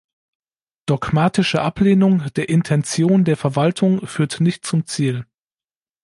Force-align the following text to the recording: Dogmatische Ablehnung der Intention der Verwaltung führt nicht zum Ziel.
Dogmatische 0.87 1.61
Ablehnung 1.61 2.33
der 2.35 2.49
Intention 2.49 3.23
der 3.23 3.37
Verwaltung 3.37 4.07
führt 4.07 4.39
nicht 4.41 4.65
zum 4.65 4.87
Ziel. 4.87 5.27